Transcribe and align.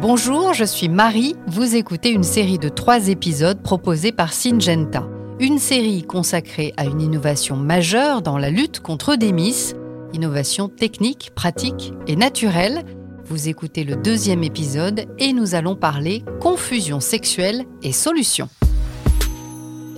Bonjour, 0.00 0.54
je 0.54 0.64
suis 0.64 0.88
Marie. 0.88 1.36
Vous 1.46 1.76
écoutez 1.76 2.10
une 2.10 2.22
série 2.22 2.58
de 2.58 2.68
trois 2.68 3.08
épisodes 3.08 3.60
proposés 3.62 4.12
par 4.12 4.32
Syngenta. 4.32 5.06
Une 5.38 5.58
série 5.58 6.02
consacrée 6.02 6.72
à 6.76 6.86
une 6.86 7.00
innovation 7.00 7.56
majeure 7.56 8.22
dans 8.22 8.38
la 8.38 8.50
lutte 8.50 8.80
contre 8.80 9.16
Demis, 9.16 9.74
innovation 10.14 10.68
technique, 10.68 11.32
pratique 11.34 11.92
et 12.06 12.16
naturelle. 12.16 12.84
Vous 13.26 13.48
écoutez 13.48 13.84
le 13.84 13.96
deuxième 13.96 14.44
épisode 14.44 15.06
et 15.18 15.32
nous 15.32 15.54
allons 15.54 15.76
parler 15.76 16.24
confusion 16.40 17.00
sexuelle 17.00 17.64
et 17.82 17.92
solutions. 17.92 18.48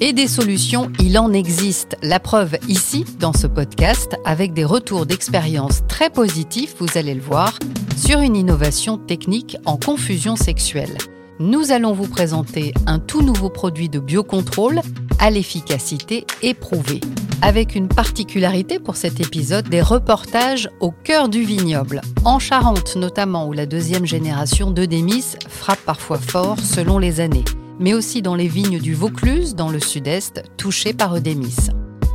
Et 0.01 0.13
des 0.13 0.29
solutions, 0.29 0.93
il 1.01 1.19
en 1.19 1.33
existe. 1.33 1.97
La 2.03 2.21
preuve 2.21 2.57
ici, 2.69 3.05
dans 3.19 3.33
ce 3.33 3.49
podcast, 3.49 4.17
avec 4.25 4.55
des 4.55 4.65
retours 4.65 5.07
d'expérience 5.07 5.83
très 5.89 6.09
positifs, 6.09 6.77
vous 6.79 6.97
allez 6.97 7.15
le 7.15 7.21
voir, 7.21 7.59
sur 7.97 8.21
une 8.21 8.37
innovation 8.37 8.97
technique 8.97 9.57
en 9.65 9.77
confusion 9.77 10.37
sexuelle. 10.37 10.97
Nous 11.41 11.73
allons 11.73 11.95
vous 11.95 12.07
présenter 12.07 12.75
un 12.87 13.01
tout 13.01 13.23
nouveau 13.23 13.51
produit 13.51 13.89
de 13.89 13.99
biocontrôle 13.99 14.81
à 15.19 15.31
l'efficacité 15.31 16.27
éprouvée. 16.43 17.01
Avec 17.43 17.75
une 17.75 17.89
particularité 17.89 18.79
pour 18.79 18.95
cet 18.95 19.21
épisode, 19.21 19.69
des 19.69 19.83
reportages 19.83 20.71
au 20.79 20.93
cœur 20.93 21.29
du 21.29 21.43
vignoble, 21.43 22.03
en 22.25 22.39
Charente 22.39 22.95
notamment, 22.95 23.49
où 23.49 23.53
la 23.53 23.67
deuxième 23.67 24.07
génération 24.07 24.71
d'Eudémis 24.71 25.37
frappe 25.49 25.81
parfois 25.85 26.19
fort 26.19 26.61
selon 26.61 26.99
les 26.99 27.19
années 27.19 27.45
mais 27.81 27.95
aussi 27.95 28.23
dans 28.23 28.35
les 28.35 28.49
vignes 28.49 28.79
du 28.79 28.95
Vaucluse, 28.95 29.55
dans 29.55 29.71
le 29.71 29.81
sud-est, 29.81 30.43
touchées 30.57 30.93
par 30.93 31.17
Eudémis. 31.17 31.57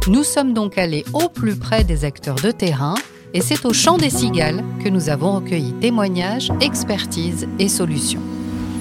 Nous 0.07 0.23
sommes 0.23 0.53
donc 0.53 0.77
allés 0.77 1.05
au 1.13 1.29
plus 1.29 1.55
près 1.55 1.83
des 1.83 2.05
acteurs 2.05 2.35
de 2.35 2.51
terrain 2.51 2.95
et 3.33 3.41
c'est 3.41 3.65
au 3.65 3.73
Champ 3.73 3.97
des 3.97 4.09
Cigales 4.09 4.63
que 4.83 4.89
nous 4.89 5.09
avons 5.09 5.35
recueilli 5.35 5.73
témoignages, 5.73 6.51
expertises 6.61 7.47
et 7.57 7.69
solutions. 7.69 8.21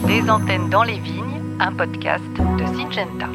Des 0.06 0.28
antennes 0.28 0.68
dans 0.68 0.82
les 0.82 0.98
vignes, 0.98 1.40
un 1.60 1.72
podcast 1.72 2.24
de 2.34 2.66
Syngenta. 2.66 3.28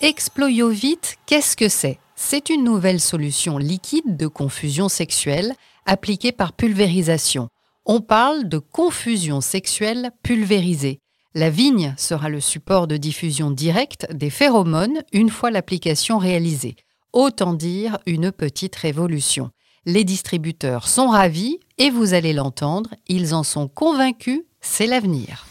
Exployovit, 0.00 0.98
qu'est-ce 1.26 1.56
que 1.56 1.68
c'est? 1.68 1.98
C'est 2.16 2.50
une 2.50 2.64
nouvelle 2.64 3.00
solution 3.00 3.58
liquide 3.58 4.16
de 4.16 4.26
confusion 4.26 4.88
sexuelle 4.88 5.54
appliquée 5.86 6.32
par 6.32 6.52
pulvérisation. 6.52 7.48
On 7.84 8.00
parle 8.00 8.48
de 8.48 8.58
confusion 8.58 9.40
sexuelle 9.40 10.10
pulvérisée. 10.22 11.00
La 11.34 11.50
vigne 11.50 11.94
sera 11.98 12.30
le 12.30 12.40
support 12.40 12.86
de 12.86 12.96
diffusion 12.96 13.50
directe 13.50 14.06
des 14.12 14.30
phéromones 14.30 15.02
une 15.12 15.28
fois 15.28 15.50
l'application 15.50 16.16
réalisée. 16.16 16.74
Autant 17.12 17.52
dire 17.52 17.98
une 18.06 18.32
petite 18.32 18.74
révolution. 18.76 19.50
Les 19.84 20.04
distributeurs 20.04 20.88
sont 20.88 21.08
ravis 21.08 21.60
et 21.76 21.90
vous 21.90 22.14
allez 22.14 22.32
l'entendre, 22.32 22.90
ils 23.08 23.34
en 23.34 23.42
sont 23.42 23.68
convaincus, 23.68 24.40
c'est 24.62 24.86
l'avenir. 24.86 25.46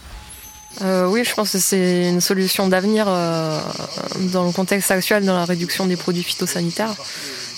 Euh, 0.82 1.08
oui, 1.08 1.24
je 1.24 1.34
pense 1.34 1.52
que 1.52 1.60
c'est 1.60 2.10
une 2.10 2.22
solution 2.22 2.68
d'avenir 2.68 3.06
euh, 3.08 3.60
dans 4.32 4.46
le 4.46 4.52
contexte 4.52 4.92
actuel 4.92 5.26
dans 5.26 5.36
la 5.36 5.46
réduction 5.46 5.86
des 5.86 5.96
produits 5.96 6.24
phytosanitaires. 6.24 6.96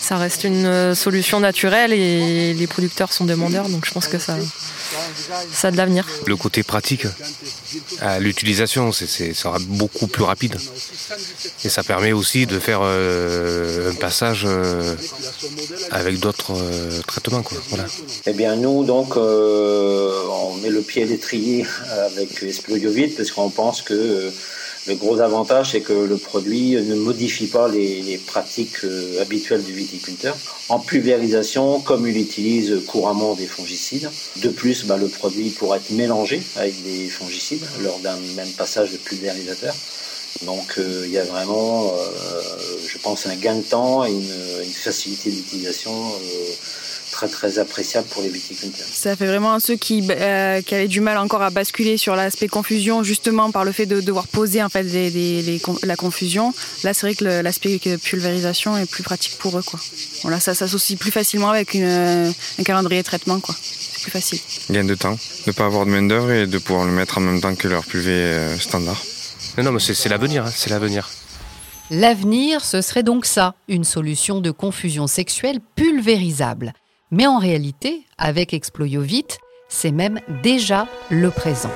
Ça 0.09 0.17
reste 0.17 0.43
une 0.43 0.65
euh, 0.65 0.95
solution 0.95 1.39
naturelle 1.39 1.93
et 1.93 2.55
les 2.55 2.65
producteurs 2.65 3.13
sont 3.13 3.25
demandeurs, 3.25 3.69
donc 3.69 3.85
je 3.85 3.91
pense 3.91 4.07
que 4.07 4.17
ça, 4.17 4.37
ça 5.53 5.67
a 5.67 5.71
de 5.71 5.77
l'avenir. 5.77 6.07
Le 6.25 6.35
côté 6.35 6.63
pratique, 6.63 7.05
l'utilisation, 8.19 8.91
c'est 8.91 9.35
sera 9.35 9.59
beaucoup 9.59 10.07
plus 10.07 10.23
rapide. 10.23 10.57
Et 11.63 11.69
ça 11.69 11.83
permet 11.83 12.11
aussi 12.11 12.47
de 12.47 12.57
faire 12.57 12.79
euh, 12.81 13.91
un 13.91 13.93
passage 13.93 14.45
euh, 14.47 14.95
avec 15.91 16.19
d'autres 16.19 16.53
euh, 16.55 17.01
traitements. 17.05 17.43
Quoi. 17.43 17.59
Voilà. 17.69 17.85
Eh 18.25 18.33
bien, 18.33 18.55
nous, 18.55 18.83
donc, 18.83 19.15
on 19.15 20.55
met 20.63 20.69
le 20.69 20.81
pied 20.81 21.03
à 21.03 21.05
l'étrier 21.05 21.67
avec 22.07 22.41
Esplodiovite 22.41 23.15
parce 23.15 23.29
qu'on 23.29 23.51
pense 23.51 23.83
que 23.83 24.31
le 24.87 24.95
gros 24.95 25.19
avantage, 25.19 25.71
c'est 25.71 25.81
que 25.81 25.93
le 25.93 26.17
produit 26.17 26.71
ne 26.71 26.95
modifie 26.95 27.47
pas 27.47 27.67
les, 27.67 28.19
pratiques 28.25 28.83
euh, 28.83 29.21
habituelles 29.21 29.63
du 29.63 29.73
viticulteur. 29.73 30.35
En 30.69 30.79
pulvérisation, 30.79 31.79
comme 31.81 32.07
il 32.07 32.17
utilise 32.17 32.85
couramment 32.87 33.35
des 33.35 33.45
fongicides, 33.45 34.09
de 34.37 34.49
plus, 34.49 34.85
bah, 34.85 34.97
le 34.97 35.07
produit 35.07 35.49
pourra 35.49 35.77
être 35.77 35.91
mélangé 35.91 36.41
avec 36.55 36.81
des 36.83 37.07
fongicides 37.07 37.65
lors 37.83 37.99
d'un 37.99 38.17
même 38.35 38.51
passage 38.51 38.91
de 38.91 38.97
pulvérisateur. 38.97 39.75
Donc 40.43 40.77
euh, 40.77 41.03
il 41.05 41.11
y 41.11 41.17
a 41.17 41.25
vraiment, 41.25 41.93
euh, 41.93 42.51
je 42.87 42.97
pense, 42.99 43.25
un 43.25 43.35
gain 43.35 43.55
de 43.55 43.63
temps 43.63 44.05
et 44.05 44.11
une, 44.11 44.23
facilité 44.71 45.29
d'utilisation 45.29 45.91
très 47.19 47.27
très 47.27 47.59
appréciable 47.59 48.07
pour 48.07 48.21
les 48.21 48.29
viticulteurs. 48.29 48.87
Ça 48.89 49.15
fait 49.15 49.25
vraiment 49.25 49.59
ceux 49.59 49.75
qui, 49.75 50.07
euh, 50.09 50.61
qui 50.61 50.73
avaient 50.73 50.87
du 50.87 51.01
mal 51.01 51.17
encore 51.17 51.41
à 51.41 51.49
basculer 51.49 51.97
sur 51.97 52.15
l'aspect 52.15 52.47
confusion, 52.47 53.03
justement 53.03 53.51
par 53.51 53.65
le 53.65 53.73
fait 53.73 53.85
de 53.85 53.99
devoir 53.99 54.27
poser 54.27 54.63
en 54.63 54.69
fait 54.69 54.85
la 55.83 55.95
confusion. 55.97 56.53
Là, 56.83 56.93
c'est 56.93 57.07
vrai 57.07 57.15
que 57.15 57.25
l'aspect 57.25 57.77
pulvérisation 58.01 58.77
est 58.77 58.89
plus 58.89 59.03
pratique 59.03 59.37
pour 59.37 59.57
eux. 59.57 59.63
Quoi. 59.63 59.79
Voilà, 60.21 60.39
ça 60.39 60.53
s'associe 60.53 60.97
plus 60.97 61.11
facilement 61.11 61.49
avec 61.49 61.75
un 61.75 62.31
calendrier 62.63 63.01
de 63.01 63.05
traitement. 63.05 63.39
Quoi. 63.41 63.55
C'est 63.59 64.01
plus 64.03 64.11
facile. 64.11 64.39
Gain 64.69 64.85
de 64.85 64.95
temps, 64.95 65.13
de 65.13 65.17
ne 65.47 65.51
pas 65.51 65.65
avoir 65.65 65.85
de 65.85 65.91
main 65.91 66.03
d'œuvre 66.03 66.31
et 66.31 66.47
de 66.47 66.57
pouvoir 66.57 66.85
le 66.85 66.93
mettre 66.93 67.17
en 67.17 67.21
même 67.21 67.41
temps 67.41 67.55
que 67.55 67.67
leur 67.67 67.83
pulvé 67.83 68.11
euh, 68.11 68.57
standard. 68.57 69.01
Non, 69.57 69.65
non, 69.65 69.71
mais 69.73 69.79
c'est 69.79 70.09
l'avenir, 70.09 70.45
hein, 70.45 70.51
c'est 70.55 70.69
l'avenir. 70.69 71.09
L'avenir, 71.91 72.63
ce 72.63 72.81
serait 72.81 73.03
donc 73.03 73.25
ça, 73.25 73.55
une 73.67 73.83
solution 73.83 74.39
de 74.41 74.51
confusion 74.51 75.07
sexuelle 75.07 75.59
pulvérisable. 75.75 76.73
Mais 77.11 77.25
en 77.25 77.39
réalité, 77.39 78.05
avec 78.19 78.53
Exployovit, 78.53 79.25
c'est 79.67 79.91
même 79.91 80.19
déjà 80.43 80.87
le 81.09 81.31
présent. 81.31 81.71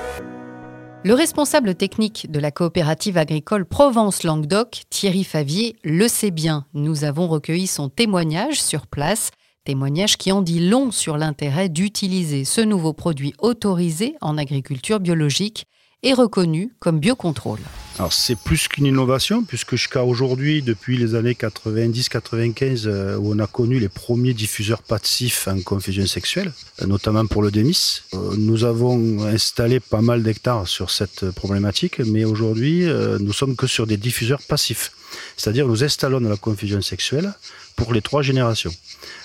Le 1.04 1.16
responsable 1.16 1.74
technique 1.74 2.30
de 2.30 2.40
la 2.40 2.52
coopérative 2.52 3.18
agricole 3.18 3.66
Provence-Languedoc, 3.66 4.84
Thierry 4.92 5.24
Favier, 5.24 5.76
le 5.84 6.08
sait 6.08 6.30
bien. 6.30 6.68
Nous 6.76 7.04
avons 7.04 7.28
recueilli 7.28 7.66
son 7.66 7.90
témoignage 7.90 8.62
sur 8.62 8.86
place, 8.86 9.32
témoignage 9.64 10.18
qui 10.18 10.32
en 10.32 10.44
dit 10.44 10.70
long 10.70 10.92
sur 10.92 11.18
l'intérêt 11.18 11.68
d'utiliser 11.68 12.46
ce 12.46 12.62
nouveau 12.62 12.94
produit 12.94 13.34
autorisé 13.40 14.16
en 14.22 14.38
agriculture 14.38 15.00
biologique 15.00 15.66
et 16.04 16.14
reconnu 16.14 16.70
comme 16.80 17.00
biocontrôle. 17.00 17.60
Alors 18.00 18.12
c'est 18.12 18.36
plus 18.36 18.68
qu'une 18.68 18.88
innovation 18.88 19.44
puisque 19.44 19.72
jusqu'à 19.72 20.04
aujourd'hui, 20.04 20.62
depuis 20.62 20.98
les 20.98 21.16
années 21.16 21.34
90-95, 21.34 22.84
euh, 22.86 23.18
où 23.18 23.34
on 23.34 23.40
a 23.40 23.48
connu 23.48 23.80
les 23.80 23.90
premiers 23.90 24.34
diffuseurs 24.34 24.82
passifs 24.82 25.48
en 25.48 25.62
confusion 25.62 26.06
sexuelle, 26.08 26.52
euh, 26.82 26.88
notamment 26.88 27.26
pour 27.28 27.44
le 27.44 27.52
Demis, 27.52 28.02
euh, 28.14 28.36
nous 28.38 28.64
avons 28.64 29.24
installé 29.24 29.80
pas 29.80 30.02
mal 30.02 30.24
d'hectares 30.24 30.68
sur 30.68 30.90
cette 30.90 31.30
problématique, 31.32 32.00
mais 32.00 32.26
aujourd'hui 32.26 32.86
nous 33.20 33.34
sommes 33.34 33.56
que 33.56 33.68
sur 33.68 33.88
des 33.88 33.98
diffuseurs 33.98 34.42
passifs, 34.42 34.92
c'est-à-dire 35.38 35.68
nous 35.68 35.84
installons 35.84 36.20
la 36.20 36.38
confusion 36.38 36.82
sexuelle 36.82 37.34
pour 37.76 37.94
les 37.94 38.02
trois 38.02 38.22
générations. 38.22 38.74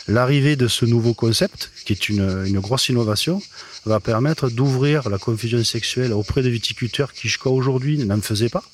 L'arrivée 0.07 0.57
de 0.57 0.69
ce 0.69 0.85
nouveau 0.85 1.15
concept, 1.15 1.71
qui 1.85 1.93
est 1.93 2.09
une, 2.09 2.59
grosse 2.61 2.89
innovation, 2.89 3.43
va 3.85 4.01
permettre 4.01 4.49
d'ouvrir 4.49 5.09
la 5.09 5.19
confusion 5.19 5.63
sexuelle 5.65 6.13
auprès 6.13 6.43
de 6.43 6.49
viticulteurs 6.49 7.13
qui 7.13 7.29
jusqu'à 7.29 7.51
aujourd'hui 7.51 7.99
n'en 7.99 8.21
faisaient 8.21 8.49
pas. 8.49 8.65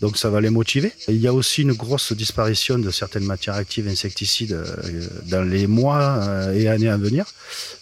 Donc 0.00 0.16
ça 0.16 0.30
va 0.30 0.40
les 0.40 0.50
motiver. 0.50 0.92
Il 1.08 1.16
y 1.16 1.26
a 1.26 1.34
aussi 1.34 1.62
une 1.62 1.72
grosse 1.72 2.12
disparition 2.12 2.78
de 2.78 2.90
certaines 2.90 3.24
matières 3.24 3.56
actives 3.56 3.88
insecticides 3.88 4.52
euh, 4.52 5.06
dans 5.26 5.42
les 5.42 5.66
mois 5.66 6.20
euh, 6.22 6.54
et 6.54 6.68
années 6.68 6.88
à 6.88 6.96
venir. 6.96 7.24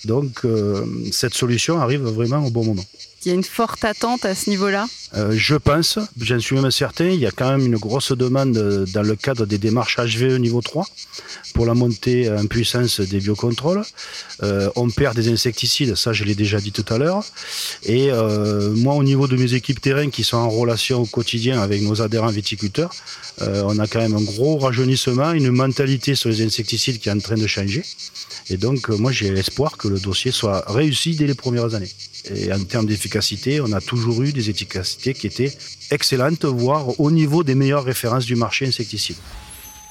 Donc 0.05 0.45
euh, 0.45 0.87
cette 1.13 1.35
solution 1.35 1.79
arrive 1.79 2.03
vraiment 2.03 2.45
au 2.45 2.51
bon 2.51 2.65
moment. 2.65 2.85
Il 3.27 3.31
y 3.31 3.33
a 3.33 3.35
une 3.35 3.43
forte 3.43 3.85
attente 3.85 4.25
à 4.25 4.37
ce 4.37 4.49
niveau-là 4.51 4.87
Je 5.31 5.57
pense, 5.57 5.99
j'en 6.21 6.39
suis 6.39 6.55
même 6.55 6.71
certain, 6.71 7.09
il 7.09 7.19
y 7.19 7.27
a 7.27 7.33
quand 7.33 7.51
même 7.51 7.67
une 7.67 7.77
grosse 7.77 8.13
demande 8.13 8.53
dans 8.53 9.03
le 9.03 9.17
cadre 9.17 9.47
des 9.47 9.59
démarches 9.59 9.97
HVE 9.99 10.39
niveau 10.39 10.61
3 10.61 10.87
pour 11.53 11.67
la 11.67 11.75
montée 11.75 12.31
en 12.31 12.47
puissance 12.47 13.01
des 13.01 13.19
biocontrôles. 13.19 13.83
on 14.77 14.91
perd 14.91 15.17
des 15.17 15.29
insecticides, 15.29 15.97
ça 15.97 16.13
je 16.13 16.23
l'ai 16.23 16.37
déjà 16.37 16.61
dit 16.61 16.71
tout 16.71 16.85
à 16.89 16.99
l'heure. 16.99 17.25
Et 17.83 18.13
moi 18.77 18.95
au 18.95 19.03
niveau 19.03 19.27
de 19.27 19.37
mes 19.37 19.55
équipes 19.55 19.81
terrain 19.81 20.09
qui 20.09 20.23
sont 20.23 20.37
en 20.37 20.49
relation 20.49 21.03
au 21.03 21.07
quotidien 21.07 21.61
avec 21.61 21.83
nos 21.83 22.01
adhérents 22.03 22.29
viticulteurs, 22.29 22.93
euh, 23.43 23.63
on 23.67 23.79
a 23.79 23.87
quand 23.87 24.01
même 24.01 24.15
un 24.15 24.23
gros 24.23 24.57
rajeunissement, 24.59 25.33
une 25.33 25.51
mentalité 25.51 26.15
sur 26.15 26.31
les 26.31 26.43
insecticides 26.43 26.99
qui 26.99 27.09
est 27.09 27.13
en 27.13 27.19
train 27.19 27.35
de 27.37 27.47
changer. 27.47 27.83
Et 28.49 28.57
donc, 28.57 28.89
euh, 28.89 28.97
moi, 28.97 29.13
j'ai 29.13 29.31
l'espoir 29.31 29.77
que 29.77 29.89
le 29.89 29.99
dossier 29.99 30.31
soit 30.31 30.65
réussi 30.67 31.17
dès 31.17 31.27
les 31.27 31.35
premières 31.35 31.75
années. 31.75 31.91
Et 32.35 32.53
en 32.53 32.63
termes 32.65 32.87
d'efficacité, 32.87 33.61
on 33.61 33.73
a 33.73 33.81
toujours 33.81 34.23
eu 34.23 34.33
des 34.33 34.51
efficacités 34.51 35.15
qui 35.15 35.27
étaient 35.27 35.53
excellentes, 35.91 36.45
voire 36.45 36.99
au 37.01 37.11
niveau 37.11 37.45
des 37.45 37.55
meilleures 37.55 37.85
références 37.85 38.25
du 38.25 38.37
marché 38.37 38.67
insecticide. 38.67 39.17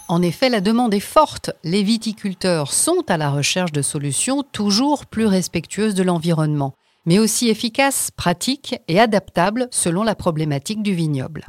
En 0.07 0.21
effet, 0.21 0.49
la 0.49 0.61
demande 0.61 0.93
est 0.93 0.99
forte. 0.99 1.51
Les 1.63 1.81
viticulteurs 1.81 2.71
sont 2.71 3.03
à 3.07 3.17
la 3.17 3.31
recherche 3.31 3.71
de 3.71 3.81
solutions 3.81 4.43
toujours 4.43 5.05
plus 5.05 5.25
respectueuses 5.25 5.95
de 5.95 6.03
l'environnement, 6.03 6.75
mais 7.05 7.19
aussi 7.19 7.49
efficaces, 7.49 8.11
pratiques 8.15 8.75
et 8.87 8.99
adaptables 8.99 9.67
selon 9.71 10.03
la 10.03 10.15
problématique 10.15 10.83
du 10.83 10.93
vignoble 10.93 11.45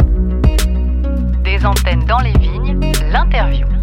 antennes 1.67 2.05
dans 2.07 2.19
les 2.19 2.33
vignes, 2.33 2.79
l'interview. 3.11 3.76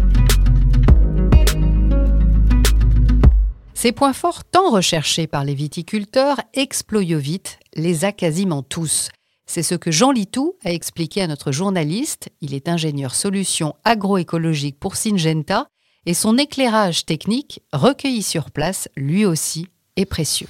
Ces 3.84 3.92
points 3.92 4.14
forts 4.14 4.44
tant 4.44 4.70
recherchés 4.70 5.26
par 5.26 5.44
les 5.44 5.52
viticulteurs, 5.52 6.40
Exploiovit 6.54 7.42
les 7.74 8.06
a 8.06 8.12
quasiment 8.12 8.62
tous. 8.62 9.10
C'est 9.44 9.62
ce 9.62 9.74
que 9.74 9.90
Jean 9.90 10.10
Litou 10.10 10.54
a 10.64 10.72
expliqué 10.72 11.20
à 11.20 11.26
notre 11.26 11.52
journaliste. 11.52 12.30
Il 12.40 12.54
est 12.54 12.70
ingénieur 12.70 13.14
solutions 13.14 13.74
agroécologiques 13.84 14.80
pour 14.80 14.96
Syngenta 14.96 15.66
et 16.06 16.14
son 16.14 16.38
éclairage 16.38 17.04
technique, 17.04 17.60
recueilli 17.74 18.22
sur 18.22 18.50
place, 18.50 18.88
lui 18.96 19.26
aussi, 19.26 19.66
est 19.96 20.06
précieux. 20.06 20.48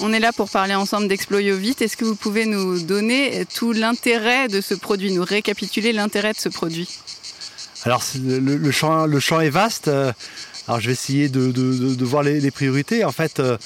On 0.00 0.14
est 0.14 0.18
là 0.18 0.32
pour 0.32 0.48
parler 0.48 0.74
ensemble 0.74 1.08
d'Exploiovit. 1.08 1.76
Est-ce 1.80 1.98
que 1.98 2.06
vous 2.06 2.16
pouvez 2.16 2.46
nous 2.46 2.80
donner 2.80 3.44
tout 3.54 3.72
l'intérêt 3.72 4.48
de 4.48 4.62
ce 4.62 4.72
produit, 4.72 5.12
nous 5.12 5.22
récapituler 5.22 5.92
l'intérêt 5.92 6.32
de 6.32 6.38
ce 6.38 6.48
produit? 6.48 6.88
Alors 7.84 8.02
le, 8.18 8.70
champ, 8.70 9.04
le 9.04 9.20
champ 9.20 9.40
est 9.40 9.50
vaste. 9.50 9.90
Alors 10.66 10.80
je 10.80 10.86
vais 10.86 10.92
essayer 10.92 11.28
de, 11.28 12.04
voir 12.04 12.22
les, 12.22 12.50
priorités. 12.50 13.04
En 13.04 13.12
fait, 13.12 13.38
euh, 13.38 13.58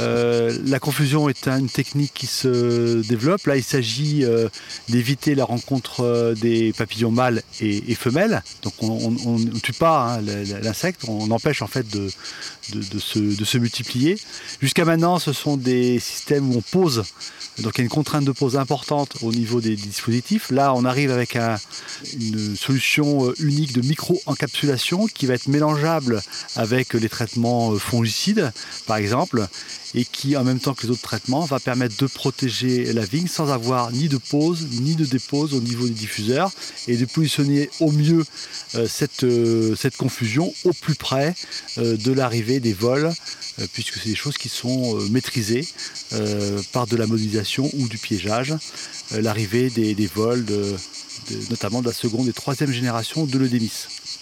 euh, 0.00 0.56
la 0.66 0.80
confusion 0.80 1.28
est 1.28 1.46
une 1.46 1.68
technique 1.68 2.12
qui 2.12 2.26
se 2.26 3.06
développe. 3.06 3.46
Là, 3.46 3.56
il 3.56 3.62
s'agit 3.62 4.24
euh, 4.24 4.48
d'éviter 4.88 5.34
la 5.34 5.44
rencontre 5.44 6.34
des 6.40 6.72
papillons 6.72 7.12
mâles 7.12 7.42
et, 7.60 7.94
femelles. 7.94 8.42
Donc 8.62 8.74
on 8.80 9.10
ne 9.10 9.58
tue 9.58 9.72
pas 9.72 10.16
hein, 10.16 10.22
l'insecte, 10.62 11.02
on 11.06 11.30
empêche 11.30 11.62
en 11.62 11.66
fait 11.66 11.86
de, 11.88 12.08
se, 12.98 13.58
multiplier. 13.58 14.18
Jusqu'à 14.60 14.84
maintenant, 14.84 15.18
ce 15.18 15.32
sont 15.32 15.56
des 15.56 16.00
systèmes 16.00 16.50
où 16.50 16.58
on 16.58 16.62
pose 16.62 17.04
donc 17.58 17.74
il 17.76 17.78
y 17.78 17.82
a 17.82 17.84
une 17.84 17.90
contrainte 17.90 18.24
de 18.24 18.32
pose 18.32 18.56
importante 18.56 19.16
au 19.22 19.32
niveau 19.32 19.60
des 19.60 19.76
dispositifs. 19.76 20.50
Là, 20.50 20.72
on 20.74 20.84
arrive 20.84 21.10
avec 21.10 21.36
une 21.36 22.56
solution 22.56 23.34
unique 23.38 23.74
de 23.74 23.86
micro-encapsulation 23.86 25.06
qui 25.06 25.26
va 25.26 25.34
être 25.34 25.48
mélangeable 25.48 26.22
avec 26.56 26.94
les 26.94 27.08
traitements 27.08 27.72
euh, 27.72 27.78
fongicides, 27.78 28.52
par 28.86 28.96
exemple, 28.96 29.46
et 29.94 30.04
qui, 30.04 30.36
en 30.36 30.44
même 30.44 30.60
temps 30.60 30.74
que 30.74 30.86
les 30.86 30.92
autres 30.92 31.02
traitements, 31.02 31.44
va 31.44 31.58
permettre 31.58 31.96
de 31.96 32.06
protéger 32.06 32.92
la 32.92 33.04
vigne 33.04 33.26
sans 33.26 33.50
avoir 33.50 33.90
ni 33.90 34.08
de 34.08 34.18
pause 34.18 34.66
ni 34.70 34.94
de 34.94 35.04
dépose 35.04 35.54
au 35.54 35.60
niveau 35.60 35.86
des 35.86 35.94
diffuseurs 35.94 36.52
et 36.86 36.96
de 36.96 37.04
positionner 37.06 37.70
au 37.80 37.90
mieux 37.90 38.24
euh, 38.76 38.86
cette, 38.88 39.26
cette 39.76 39.96
confusion 39.96 40.52
au 40.64 40.72
plus 40.72 40.94
près 40.94 41.34
de 41.76 42.12
l'arrivée 42.12 42.60
des 42.60 42.72
vols 42.72 43.12
euh, 43.60 43.66
puisque 43.72 43.94
c'est 43.94 44.08
des 44.08 44.14
choses 44.14 44.38
qui 44.38 44.48
sont 44.48 44.96
euh, 44.96 45.08
maîtrisées 45.08 45.66
euh, 46.12 46.60
par 46.72 46.86
de 46.86 46.96
la 46.96 47.06
modélisation 47.06 47.70
ou 47.74 47.88
du 47.88 47.98
piégeage. 47.98 48.54
L'arrivée 49.12 49.70
des, 49.70 50.06
vols, 50.06 50.46
notamment 51.50 51.80
de 51.80 51.86
la 51.86 51.92
seconde 51.92 52.28
et 52.28 52.32
troisième 52.32 52.70
génération 52.70 53.24
de 53.24 53.38
l'Eudémis. 53.38 53.72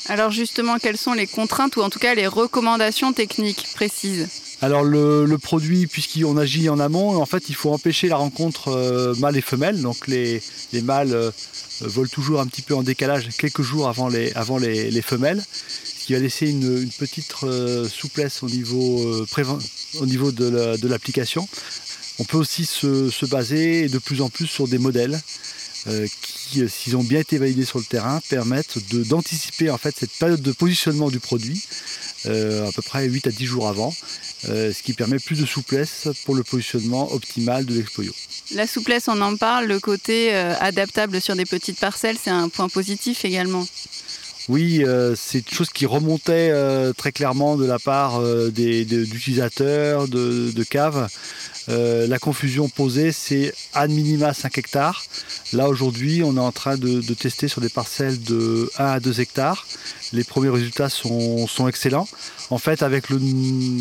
Alors 0.09 0.31
justement, 0.31 0.79
quelles 0.79 0.97
sont 0.97 1.13
les 1.13 1.27
contraintes 1.27 1.77
ou 1.77 1.83
en 1.83 1.91
tout 1.91 1.99
cas 1.99 2.15
les 2.15 2.27
recommandations 2.27 3.13
techniques 3.13 3.67
précises 3.75 4.29
alors 4.61 4.83
le, 4.83 5.37
produit, 5.41 5.87
puisqu'on 5.87 6.37
agit 6.37 6.69
en 6.69 6.81
amont, 6.81 7.17
en 7.17 7.27
fait 7.27 7.49
il 7.49 7.55
faut 7.55 7.73
empêcher 7.73 8.09
la 8.09 8.17
rencontre 8.17 9.15
mâle 9.21 9.37
et 9.37 9.41
femelle. 9.41 9.81
Donc 9.81 10.09
les, 10.09 10.43
mâles 10.83 11.17
volent 11.83 12.09
toujours 12.11 12.41
un 12.41 12.47
petit 12.47 12.63
peu 12.63 12.75
en 12.75 12.83
décalage 12.83 13.29
quelques 13.39 13.63
jours 13.63 13.89
avant 13.89 14.09
les, 14.09 14.33
avant 14.33 14.59
les 14.59 15.01
femelles 15.01 15.45
qui 16.09 16.15
va 16.15 16.21
laisser 16.21 16.49
une, 16.49 16.89
petite 16.99 17.35
euh, 17.43 17.87
souplesse 17.87 18.43
au 18.43 18.49
niveau, 18.49 19.07
euh, 19.07 19.27
au 20.01 20.07
niveau 20.07 20.33
de 20.33 20.89
l'application. 20.89 21.47
On 22.19 22.25
peut 22.25 22.39
aussi 22.39 22.65
se, 22.65 23.27
baser 23.27 23.91
de 23.91 23.99
plus 23.99 24.23
en 24.23 24.31
plus 24.31 24.47
sur 24.47 24.67
des 24.67 24.79
modèles 24.79 25.21
euh, 25.87 26.07
qui, 26.51 26.69
s'ils 26.69 26.97
ont 26.97 27.03
bien 27.03 27.21
été 27.21 27.39
validés 27.39 27.65
sur 27.65 27.79
le 27.79 27.85
terrain, 27.85 28.21
permettent 28.29 28.79
d'anticiper 29.09 29.71
en 29.71 29.79
fait 29.79 29.95
cette 29.99 30.13
période 30.13 30.43
de 30.43 30.53
positionnement 30.53 31.11
du 31.11 31.21
produit 31.21 31.63
à 32.25 32.73
peu 32.75 32.83
près 32.83 33.07
8 33.07 33.27
à 33.29 33.31
10 33.31 33.47
jours 33.47 33.69
avant, 33.69 33.95
ce 34.43 34.83
qui 34.83 34.93
permet 34.93 35.19
plus 35.19 35.41
de 35.41 35.47
souplesse 35.47 36.09
pour 36.25 36.35
le 36.35 36.43
positionnement 36.43 37.13
optimal 37.13 37.65
de 37.65 37.75
l'exployo. 37.75 38.13
La 38.55 38.67
souplesse, 38.67 39.09
on 39.09 39.21
en 39.21 39.37
parle, 39.37 39.67
le 39.67 39.79
côté 39.79 40.35
adaptable 40.35 41.21
sur 41.21 41.37
des 41.37 41.45
petites 41.45 41.79
parcelles, 41.79 42.17
c'est 42.23 42.31
un 42.31 42.49
point 42.49 42.69
positif 42.69 43.25
également. 43.25 43.67
Oui, 44.49 44.83
euh, 44.83 45.15
c'est 45.15 45.51
une 45.51 45.55
chose 45.55 45.69
qui 45.69 45.85
remontait 45.85 46.51
euh, 46.51 46.95
très 46.95 47.13
clairement 47.13 47.57
de 47.57 47.67
la 47.67 47.79
part 47.79 48.19
euh, 48.19 48.51
d'utilisateurs, 48.51 50.09
de, 50.09 50.53
de, 50.53 50.65
caves. 50.65 51.09
la 51.69 52.19
confusion 52.19 52.71
posée, 52.71 53.13
c'est 53.13 53.53
à 53.75 53.87
minima 53.89 54.33
5 54.33 54.57
hectares. 54.57 55.05
Là, 55.53 55.69
aujourd'hui, 55.69 56.23
on 56.25 56.37
est 56.37 56.41
en 56.41 56.53
train 56.53 56.79
de, 56.79 57.01
tester 57.13 57.47
sur 57.47 57.61
des 57.61 57.69
parcelles 57.69 58.23
de 58.23 58.71
1 58.79 58.85
à 58.87 59.01
2 59.01 59.21
hectares. 59.21 59.67
Les 60.13 60.25
premiers 60.25 60.51
résultats 60.51 60.89
sont, 60.89 61.47
excellents. 61.69 62.09
En 62.51 62.59
fait, 62.59 62.83
avec 62.83 63.11
le, 63.11 63.21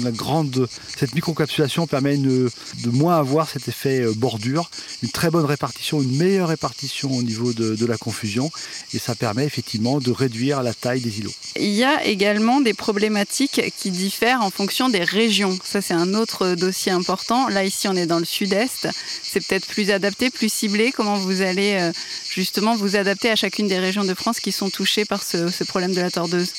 la 0.03 0.12
grande, 0.12 0.68
cette 0.97 1.15
microcapsulation 1.15 1.88
permet 1.88 2.18
de 2.18 2.51
moins 2.85 3.18
avoir 3.18 3.50
cet 3.50 3.68
effet 3.68 4.06
bordure, 4.15 4.69
une 5.03 5.09
très 5.09 5.29
bonne 5.29 5.45
répartition, 5.45 6.01
une 6.01 6.18
meilleure 6.18 6.50
répartition 6.50 7.12
au 7.12 7.24
niveau 7.24 7.53
de 7.53 7.85
la 7.85 7.97
confusion, 7.97 8.51
et 8.94 9.00
ça 9.00 9.15
permet 9.15 9.45
effectivement 9.45 10.00
de 10.00 10.12
réduire 10.12 10.63
la 10.63 10.74
taille 10.74 11.01
des 11.01 11.19
îlots. 11.19 11.33
Il 11.56 11.74
y 11.74 11.83
a 11.83 12.06
également 12.06 12.62
des 12.62 12.74
problématiques 12.74 13.62
qui 13.77 13.91
diffèrent 13.91 14.41
en 14.41 14.50
fonction 14.50 14.89
des 14.89 15.03
régions. 15.03 15.57
Ça, 15.63 15.81
c'est 15.81 15.94
un 15.94 16.13
autre 16.13 16.56
dossier 16.56 16.91
important. 16.91 17.47
Là, 17.50 17.63
ici, 17.63 17.88
on 17.88 17.95
est 17.95 18.06
dans 18.06 18.19
le 18.19 18.25
sud-est. 18.25 18.88
C'est 19.24 19.45
peut-être 19.45 19.68
plus 19.68 19.91
adapté, 19.91 20.29
plus 20.29 20.51
ciblé. 20.51 20.91
Comment 20.91 21.15
vous 21.15 21.41
allez 21.41 21.77
euh, 21.79 21.91
justement 22.29 22.75
vous 22.75 22.95
adapter 22.95 23.29
à 23.29 23.35
chacune 23.35 23.68
des 23.68 23.79
régions 23.79 24.06
de 24.06 24.13
France 24.13 24.39
qui 24.39 24.51
sont 24.51 24.69
touchées 24.69 25.06
par 25.06 25.24
ce, 25.24 25.63
problème 25.63 25.94
de 25.94 26.01
la 26.01 26.12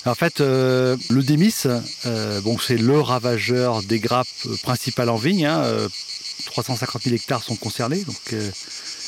En 0.06 0.14
fait, 0.14 0.40
euh, 0.40 0.96
le 1.10 1.22
démis, 1.22 1.54
euh, 1.66 2.40
bon, 2.40 2.58
c'est 2.58 2.78
le 2.78 3.00
ravageur 3.00 3.82
des 3.82 4.00
grappes 4.00 4.26
principales 4.62 5.10
en 5.10 5.16
vigne. 5.16 5.48
350 6.46 6.96
hein. 6.96 7.04
000 7.04 7.16
hectares 7.16 7.42
sont 7.42 7.56
concernés, 7.56 8.02
donc 8.04 8.34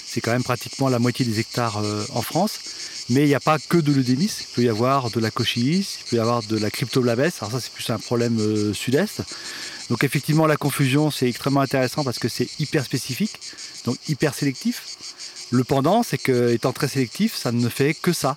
c'est 0.07 0.21
quand 0.21 0.33
même 0.33 0.43
pratiquement 0.43 0.89
la 0.89 0.99
moitié 0.99 1.25
des 1.25 1.41
hectares 1.41 1.83
en 2.13 2.23
France. 2.23 2.59
Mais 3.11 3.23
il 3.23 3.27
n'y 3.27 3.35
a 3.35 3.41
pas 3.41 3.59
que 3.59 3.77
de 3.77 3.93
l'eudémis, 3.93 4.31
il 4.41 4.47
peut 4.55 4.63
y 4.63 4.69
avoir 4.69 5.11
de 5.11 5.19
la 5.19 5.33
cochillis, 5.33 5.99
il 6.01 6.11
peut 6.11 6.17
y 6.17 6.21
avoir 6.21 6.45
de 6.45 6.57
la 6.57 6.71
cryptoblabès. 6.71 7.33
Alors 7.41 7.51
ça 7.51 7.59
c'est 7.59 7.73
plus 7.73 7.91
un 7.91 7.99
problème 7.99 8.39
euh, 8.39 8.73
sud-est. 8.73 9.23
Donc 9.89 10.05
effectivement 10.05 10.47
la 10.47 10.57
confusion 10.57 11.11
c'est 11.11 11.29
extrêmement 11.29 11.61
intéressant 11.61 12.05
parce 12.05 12.21
que 12.21 12.29
c'est 12.29 12.49
hyper 12.61 12.85
spécifique, 12.85 13.41
donc 13.85 13.97
hyper 14.09 14.33
sélectif. 14.33 14.97
Le 15.51 15.65
pendant 15.65 16.05
c'est 16.05 16.19
que 16.19 16.53
étant 16.53 16.73
très 16.73 16.87
sélectif, 16.87 17.37
ça 17.37 17.51
ne 17.51 17.69
fait 17.69 17.95
que 17.95 18.13
ça. 18.13 18.37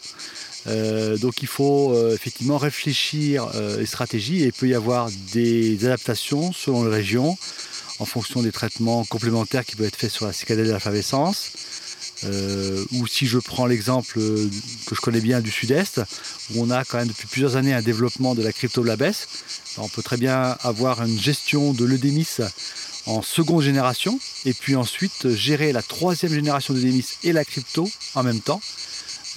Euh, 0.67 1.17
donc 1.17 1.41
il 1.41 1.47
faut 1.47 1.93
euh, 1.93 2.13
effectivement 2.13 2.57
réfléchir 2.57 3.47
les 3.77 3.85
stratégies 3.85 4.43
et 4.43 4.47
il 4.47 4.53
peut 4.53 4.67
y 4.67 4.75
avoir 4.75 5.09
des 5.33 5.85
adaptations 5.85 6.53
selon 6.53 6.85
les 6.85 6.91
régions 6.91 7.37
en 7.99 8.05
fonction 8.05 8.41
des 8.41 8.51
traitements 8.51 9.05
complémentaires 9.05 9.65
qui 9.65 9.75
peuvent 9.75 9.87
être 9.87 9.95
faits 9.95 10.11
sur 10.11 10.25
la 10.25 10.33
cicadelle 10.33 10.67
de 10.67 10.73
euh, 12.25 12.85
ou 12.93 13.07
si 13.07 13.25
je 13.25 13.37
prends 13.37 13.65
l'exemple 13.65 14.17
euh, 14.17 14.49
que 14.85 14.95
je 14.95 15.01
connais 15.01 15.19
bien 15.19 15.41
du 15.41 15.51
sud-est, 15.51 16.01
où 16.53 16.61
on 16.61 16.69
a 16.69 16.85
quand 16.85 16.97
même 16.97 17.07
depuis 17.07 17.27
plusieurs 17.27 17.55
années 17.55 17.73
un 17.73 17.81
développement 17.81 18.35
de 18.35 18.41
la 18.41 18.53
cryptoblabès, 18.53 19.27
on 19.77 19.89
peut 19.89 20.03
très 20.03 20.17
bien 20.17 20.57
avoir 20.61 21.03
une 21.03 21.19
gestion 21.19 21.73
de 21.73 21.85
l'eudémis 21.85 22.27
en 23.05 23.21
seconde 23.21 23.63
génération, 23.63 24.19
et 24.45 24.53
puis 24.53 24.75
ensuite 24.75 25.33
gérer 25.33 25.73
la 25.73 25.81
troisième 25.81 26.33
génération 26.33 26.73
d'eudémis 26.73 27.05
et 27.23 27.33
la 27.33 27.43
crypto 27.43 27.89
en 28.15 28.23
même 28.23 28.39
temps. 28.39 28.61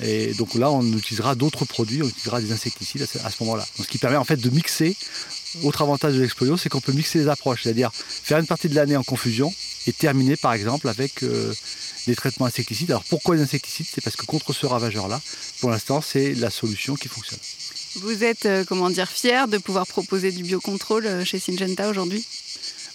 Et 0.02 0.34
donc 0.34 0.54
là, 0.54 0.70
on 0.70 0.84
utilisera 0.92 1.34
d'autres 1.34 1.64
produits, 1.64 2.02
on 2.02 2.08
utilisera 2.08 2.40
des 2.40 2.52
insecticides 2.52 3.02
à 3.02 3.30
ce 3.30 3.36
moment-là. 3.44 3.66
Ce 3.80 3.86
qui 3.86 3.98
permet 3.98 4.16
en 4.16 4.24
fait 4.24 4.36
de 4.36 4.50
mixer. 4.50 4.96
Autre 5.62 5.80
avantage 5.80 6.14
de 6.14 6.20
l'explosion, 6.20 6.58
c'est 6.58 6.68
qu'on 6.68 6.82
peut 6.82 6.92
mixer 6.92 7.18
les 7.18 7.28
approches, 7.28 7.62
c'est-à-dire 7.62 7.90
faire 7.94 8.38
une 8.38 8.46
partie 8.46 8.68
de 8.68 8.74
l'année 8.74 8.96
en 8.96 9.02
confusion 9.02 9.54
et 9.86 9.92
terminer 9.92 10.36
par 10.36 10.52
exemple 10.52 10.86
avec 10.88 11.22
euh, 11.22 11.54
des 12.06 12.14
traitements 12.14 12.44
insecticides. 12.46 12.90
Alors 12.90 13.04
pourquoi 13.04 13.36
les 13.36 13.42
insecticides? 13.42 13.86
C'est 13.90 14.02
parce 14.02 14.16
que 14.16 14.26
contre 14.26 14.52
ce 14.52 14.66
ravageur-là, 14.66 15.20
pour 15.60 15.70
l'instant, 15.70 16.02
c'est 16.02 16.34
la 16.34 16.50
solution 16.50 16.94
qui 16.94 17.08
fonctionne. 17.08 17.38
Vous 18.02 18.22
êtes, 18.22 18.44
euh, 18.44 18.64
comment 18.66 18.90
dire, 18.90 19.08
fier 19.08 19.48
de 19.48 19.56
pouvoir 19.56 19.86
proposer 19.86 20.30
du 20.30 20.42
biocontrôle 20.42 21.06
euh, 21.06 21.24
chez 21.24 21.38
Syngenta 21.38 21.88
aujourd'hui? 21.88 22.26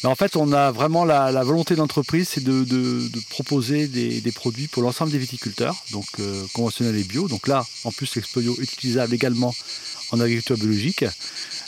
En 0.08 0.16
fait, 0.16 0.36
on 0.36 0.52
a 0.52 0.72
vraiment 0.72 1.06
la, 1.06 1.44
volonté 1.44 1.76
de 1.76 1.80
l'entreprise, 1.80 2.30
c'est 2.30 2.44
de, 2.44 3.10
proposer 3.30 3.88
des, 3.88 4.32
produits 4.32 4.68
pour 4.68 4.84
l'ensemble 4.84 5.12
des 5.12 5.18
viticulteurs, 5.18 5.76
donc 5.92 6.06
euh, 6.20 6.46
conventionnels 6.54 6.98
et 6.98 7.04
bio. 7.04 7.28
Donc 7.28 7.48
là, 7.48 7.66
en 7.84 7.92
plus, 7.92 8.16
l'Exploio 8.16 8.56
est 8.60 8.74
utilisable 8.74 9.14
également 9.14 9.54
en 10.12 10.20
agriculture 10.20 10.58
biologique. 10.58 11.06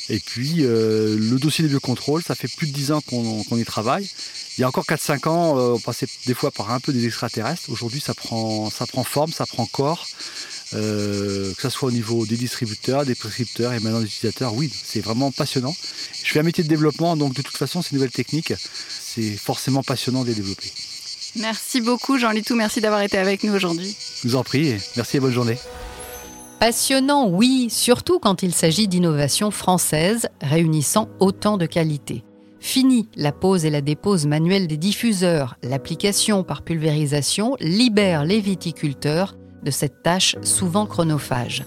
Et 0.10 0.20
puis, 0.20 0.58
le 0.58 1.38
dossier 1.38 1.64
des 1.64 1.70
biocontrôles, 1.70 2.24
ça 2.24 2.36
fait 2.36 2.50
plus 2.50 2.68
de 2.68 2.74
10 2.74 2.92
ans 2.92 3.02
qu'on 3.02 3.58
y 3.58 3.64
travaille. 3.64 4.10
Il 4.58 4.62
y 4.62 4.64
a 4.64 4.68
encore 4.68 4.86
4-5 4.86 5.28
ans, 5.28 5.58
euh, 5.58 5.74
on 5.74 5.80
passait 5.80 6.08
des 6.28 6.36
fois 6.36 6.52
par 6.52 6.70
un 6.70 6.80
peu 6.80 6.94
des 6.94 7.08
extraterrestres. 7.08 7.70
Aujourd'hui, 7.70 8.00
ça 8.00 8.14
prend, 8.14 8.70
ça 8.70 8.86
prend 8.86 9.04
forme, 9.04 9.32
ça 9.32 9.48
prend 9.48 9.66
corps. 9.66 10.06
Euh, 10.76 11.54
que 11.54 11.62
ce 11.62 11.70
soit 11.70 11.90
au 11.90 11.92
niveau 11.92 12.26
des 12.26 12.38
distributeurs, 12.38 13.06
des 13.06 13.16
prescripteurs 13.16 13.74
et 13.74 13.80
maintenant 13.80 14.00
des 14.00 14.08
utilisateurs, 14.08 14.56
oui, 14.56 14.72
c'est 14.84 15.02
vraiment 15.02 15.32
passionnant. 15.32 15.76
Je 16.24 16.32
fais 16.32 16.40
un 16.40 16.44
métier 16.44 16.64
de 16.64 16.70
développement, 16.70 17.16
donc 17.16 17.34
de 17.34 17.42
toute 17.42 17.58
façon, 17.58 17.82
ces 17.82 17.96
nouvelles 17.96 18.12
techniques, 18.12 18.54
c'est 18.58 19.38
forcément 19.38 19.84
passionnant 19.84 20.24
de 20.24 20.30
les 20.30 20.36
développer. 20.36 20.72
Merci 21.36 21.82
beaucoup 21.82 22.18
Jean 22.18 22.32
Litou, 22.32 22.56
merci 22.56 22.80
d'avoir 22.82 23.02
été 23.02 23.18
avec 23.18 23.44
nous 23.44 23.54
aujourd'hui. 23.54 23.96
Je 24.22 24.28
vous 24.28 24.36
en 24.36 24.44
prie, 24.44 24.76
merci 24.96 25.18
et 25.18 25.20
bonne 25.20 25.34
journée. 25.34 25.58
Passionnant, 26.60 27.28
oui, 27.28 27.68
surtout 27.70 28.20
quand 28.20 28.42
il 28.42 28.54
s'agit 28.54 28.88
d'innovation 28.88 29.52
française 29.52 30.28
réunissant 30.42 31.10
autant 31.20 31.58
de 31.58 31.66
qualités. 31.66 32.24
Fini 32.60 33.10
la 33.18 33.34
pose 33.34 33.66
et 33.66 33.70
la 33.70 33.82
dépose 33.82 34.26
manuelle 34.26 34.68
des 34.68 34.78
diffuseurs. 34.78 35.58
L'application 35.64 36.44
par 36.44 36.62
pulvérisation 36.62 37.58
libère 37.60 38.24
les 38.24 38.40
viticulteurs 38.40 39.36
de 39.64 39.72
cette 39.72 40.04
tâche 40.04 40.36
souvent 40.42 40.86
chronophage. 40.86 41.64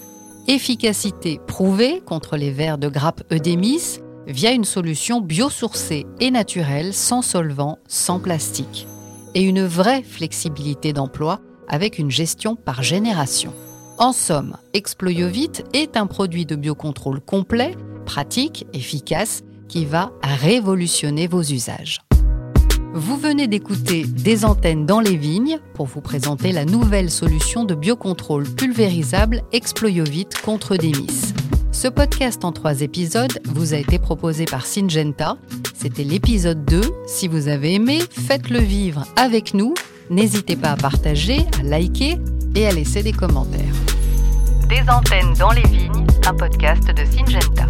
Efficacité 0.48 1.40
prouvée 1.46 2.00
contre 2.00 2.36
les 2.36 2.50
vers 2.50 2.78
de 2.78 2.88
grappe 2.88 3.22
Eudémis 3.32 4.00
via 4.26 4.52
une 4.52 4.64
solution 4.64 5.20
biosourcée 5.20 6.06
et 6.20 6.30
naturelle, 6.30 6.92
sans 6.92 7.22
solvant, 7.22 7.78
sans 7.88 8.20
plastique. 8.20 8.86
Et 9.34 9.42
une 9.42 9.64
vraie 9.64 10.02
flexibilité 10.02 10.92
d'emploi 10.92 11.40
avec 11.68 11.98
une 11.98 12.10
gestion 12.10 12.56
par 12.56 12.82
génération. 12.82 13.52
En 13.98 14.12
somme, 14.12 14.56
Exployovit 14.72 15.62
est 15.72 15.96
un 15.96 16.06
produit 16.06 16.46
de 16.46 16.54
biocontrôle 16.54 17.20
complet, 17.20 17.74
pratique, 18.04 18.66
efficace, 18.72 19.42
qui 19.68 19.84
va 19.84 20.12
révolutionner 20.22 21.26
vos 21.26 21.42
usages. 21.42 22.05
Vous 22.96 23.18
venez 23.18 23.46
d'écouter 23.46 24.04
Des 24.06 24.46
antennes 24.46 24.86
dans 24.86 25.00
les 25.00 25.18
vignes 25.18 25.58
pour 25.74 25.84
vous 25.84 26.00
présenter 26.00 26.50
la 26.50 26.64
nouvelle 26.64 27.10
solution 27.10 27.66
de 27.66 27.74
biocontrôle 27.74 28.48
pulvérisable 28.48 29.42
Exployovit 29.52 30.28
contre 30.42 30.78
Demis. 30.78 31.34
Ce 31.72 31.88
podcast 31.88 32.42
en 32.42 32.52
trois 32.52 32.80
épisodes 32.80 33.38
vous 33.44 33.74
a 33.74 33.76
été 33.76 33.98
proposé 33.98 34.46
par 34.46 34.64
Syngenta. 34.64 35.36
C'était 35.74 36.04
l'épisode 36.04 36.64
2. 36.64 36.80
Si 37.06 37.28
vous 37.28 37.48
avez 37.48 37.74
aimé, 37.74 37.98
faites-le 38.08 38.60
vivre 38.60 39.04
avec 39.16 39.52
nous. 39.52 39.74
N'hésitez 40.08 40.56
pas 40.56 40.70
à 40.70 40.76
partager, 40.76 41.40
à 41.60 41.64
liker 41.64 42.16
et 42.54 42.66
à 42.66 42.72
laisser 42.72 43.02
des 43.02 43.12
commentaires. 43.12 43.74
Des 44.70 44.90
antennes 44.90 45.34
dans 45.38 45.52
les 45.52 45.68
vignes, 45.68 46.06
un 46.26 46.32
podcast 46.32 46.86
de 46.86 47.04
Syngenta. 47.04 47.66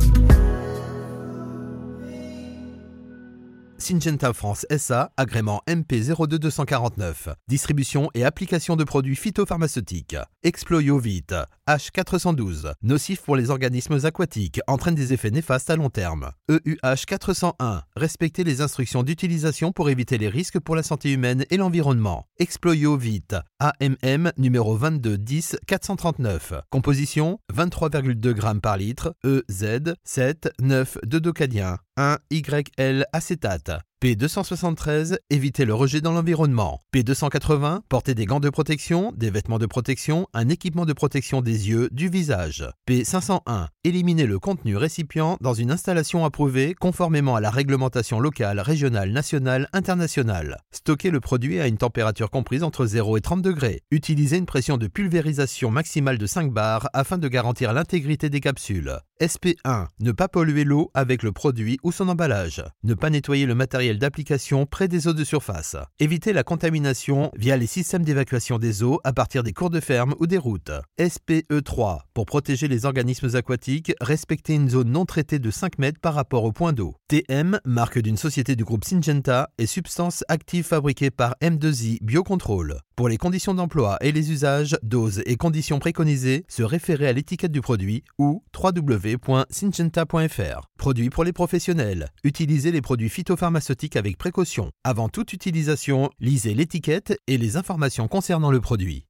Syngenta 3.87 4.33
France 4.33 4.67
SA, 4.77 5.13
agrément 5.17 5.63
MP02249. 5.69 7.37
Distribution 7.47 8.11
et 8.15 8.25
application 8.25 8.75
de 8.75 8.83
produits 8.83 9.15
phytopharmaceutiques. 9.15 10.17
Exployovit, 10.43 11.23
H412, 11.69 12.73
nocif 12.83 13.23
pour 13.23 13.35
les 13.35 13.51
organismes 13.51 13.99
aquatiques, 14.05 14.61
entraîne 14.69 14.95
des 14.95 15.13
effets 15.13 15.31
néfastes 15.31 15.69
à 15.69 15.77
long 15.77 15.91
terme. 15.91 16.31
EUH 16.49 17.05
401, 17.07 17.83
respecter 17.97 18.45
les 18.45 18.61
instructions 18.61 19.03
d'utilisation 19.03 19.73
pour 19.73 19.91
éviter 19.91 20.17
les 20.17 20.29
risques 20.29 20.61
pour 20.61 20.77
la 20.77 20.83
santé 20.83 21.13
humaine 21.13 21.45
et 21.51 21.57
l'environnement. 21.57 22.27
Exployovit, 22.39 23.25
AMM 23.59 24.33
numéro 24.39 24.79
2210 24.79 25.57
439. 25.67 26.55
Composition 26.71 27.41
23,2 27.53 28.41
g 28.41 28.61
par 28.61 28.77
litre, 28.77 29.15
EZ 29.25 29.95
7 30.05 30.51
9 30.61 30.99
de 31.05 31.19
docadien. 31.19 31.79
1YL 31.99 33.05
acétate. 33.13 33.71
P273, 34.03 35.17
éviter 35.31 35.65
le 35.65 35.73
rejet 35.73 36.03
dans 36.03 36.13
l'environnement. 36.13 36.83
P280, 36.95 37.81
porter 37.89 38.15
des 38.15 38.27
gants 38.27 38.41
de 38.41 38.51
protection, 38.51 39.11
des 39.17 39.31
vêtements 39.31 39.59
de 39.59 39.65
protection, 39.65 40.27
un 40.35 40.51
équipement 40.51 40.85
de 40.85 40.93
protection 40.93 41.41
des 41.41 41.71
yeux, 41.71 41.89
du 41.93 42.11
visage. 42.11 42.69
P501, 42.87 43.69
éliminer 43.85 44.27
le 44.27 44.39
contenu 44.39 44.77
récipient 44.77 45.39
dans 45.41 45.55
une 45.55 45.71
installation 45.71 46.27
approuvée 46.27 46.75
conformément 46.75 47.37
à 47.37 47.41
la 47.41 47.49
réglementation 47.49 48.21
locale, 48.21 48.61
régionale, 48.61 49.13
nationale, 49.13 49.67
internationale. 49.73 50.59
Stocker 50.73 51.11
le 51.11 51.21
produit 51.21 51.59
à 51.59 51.67
une 51.67 51.79
température 51.79 52.31
comprise 52.31 52.65
entre 52.65 52.85
0 52.85 53.17
et 53.17 53.23
30 53.23 53.41
degrés. 53.41 53.81
Utiliser 53.91 54.37
une 54.37 54.45
pression 54.45 54.77
de 54.77 54.89
pulvérisation 54.89 55.71
maximale 55.71 56.19
de 56.19 56.27
5 56.27 56.53
bars 56.53 56.91
afin 56.93 57.17
de 57.17 57.29
garantir 57.29 57.73
l'intégrité 57.73 58.29
des 58.29 58.41
capsules. 58.41 58.99
SP1, 59.21 59.87
ne 60.01 60.13
pas 60.13 60.29
polluer 60.29 60.65
l'eau 60.65 60.91
avec 60.93 61.23
le 61.23 61.33
produit 61.33 61.79
ou 61.83 61.91
son 61.91 62.09
emballage. 62.11 62.63
Ne 62.85 62.93
pas 62.93 63.09
nettoyer 63.09 63.47
le 63.47 63.55
matériel 63.55 63.99
d'application 63.99 64.67
près 64.67 64.89
des 64.89 65.09
eaux 65.09 65.15
de 65.15 65.25
surface. 65.25 65.75
Éviter 65.99 66.35
la 66.35 66.43
contamination 66.43 67.31
via 67.35 67.57
les 67.57 67.67
systèmes 67.67 68.05
d'évacuation 68.05 68.59
des 68.59 68.83
eaux 68.83 69.01
à 69.05 69.15
partir 69.15 69.43
des 69.43 69.55
cours 69.55 69.71
de 69.71 69.81
ferme 69.81 70.15
ou 70.21 70.27
des 70.27 70.37
routes. 70.37 70.71
SPE3 70.99 72.01
pour 72.13 72.27
protéger 72.27 72.69
les 72.69 72.85
organismes 72.85 73.35
aquatiques, 73.35 73.95
respecter 74.03 74.55
une 74.55 74.69
zone 74.69 74.91
non 74.91 75.07
traitée 75.07 75.39
de 75.39 75.51
5 75.51 75.79
mètres 75.79 76.01
par 76.01 76.13
rapport 76.13 76.45
au 76.45 76.53
point 76.53 76.75
d'eau. 76.75 76.95
TM, 77.09 77.59
marque 77.65 77.99
d'une 77.99 78.19
société 78.19 78.55
du 78.55 78.65
groupe 78.65 78.85
Syngenta 78.85 79.49
et 79.57 79.67
substance 79.67 80.25
active 80.29 80.67
fabriquée 80.67 81.11
par 81.11 81.37
M2I 81.41 82.03
Biocontrol. 82.03 82.81
Pour 82.97 83.09
les 83.11 83.19
conditions 83.19 83.53
d'emploi 83.53 83.99
et 84.01 84.11
les 84.11 84.33
usages, 84.33 84.79
doses 84.83 85.23
et 85.27 85.37
conditions 85.37 85.79
préconisées, 85.79 86.47
se 86.49 86.63
référer 86.63 87.07
à 87.07 87.13
l'étiquette 87.13 87.53
du 87.53 87.61
produit 87.61 88.05
ou 88.19 88.43
www.syngenta.fr. 88.59 90.71
Produit 90.79 91.11
pour 91.11 91.23
les 91.23 91.35
professionnels. 91.35 92.09
Utilisez 92.25 92.73
les 92.73 92.81
produits 92.81 93.11
phytopharmaceutiques 93.11 93.97
avec 93.97 94.17
précaution. 94.17 94.71
Avant 94.83 95.11
toute 95.11 95.35
utilisation, 95.35 96.09
lisez 96.21 96.55
l'étiquette 96.55 97.21
et 97.27 97.37
les 97.37 97.59
informations 97.59 98.09
concernant 98.09 98.51
le 98.51 98.63
produit. 98.63 99.05